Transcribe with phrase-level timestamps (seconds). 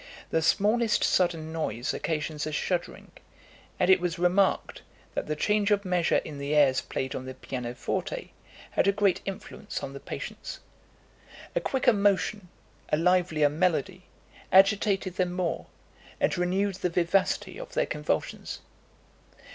[0.31, 3.11] The smallest sudden noise occasions a shuddering;
[3.79, 4.81] and it was remarked,
[5.13, 8.31] that the change of measure in the airs played on the piano forte
[8.71, 10.59] had a great influence on the patients.
[11.55, 12.49] A quicker motion,
[12.89, 14.05] a livelier melody,
[14.51, 15.67] agitated them more,
[16.19, 18.61] and renewed the vivacity of their convulsions.